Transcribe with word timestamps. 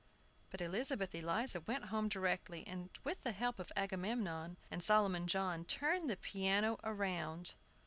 But 0.49 0.61
Elizabeth 0.61 1.13
Eliza 1.13 1.61
went 1.61 1.85
home 1.93 2.09
directly, 2.09 2.65
and, 2.65 2.89
with 3.03 3.21
the 3.21 3.33
help 3.33 3.59
of 3.59 3.71
Agamemnon 3.75 4.57
and 4.71 4.81
Solomon 4.81 5.27
John, 5.27 5.63
turned 5.63 6.09
the 6.09 6.17
piano 6.17 6.77
round. 6.83 7.53